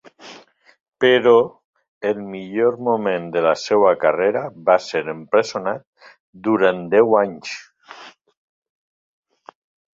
Però, 1.03 1.33
en 2.11 2.23
el 2.23 2.31
millor 2.31 2.79
moment 2.87 3.27
de 3.35 3.43
la 3.47 3.53
seva 3.65 3.93
carrera, 4.05 4.43
va 4.71 4.79
ser 4.87 5.03
empresonat 5.15 5.87
durant 6.49 6.83
deu 6.97 7.17
anys. 7.23 7.55